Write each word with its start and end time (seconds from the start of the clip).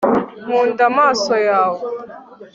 nkunda 0.43 0.81
amaso 0.91 1.29
yawe 1.47 1.81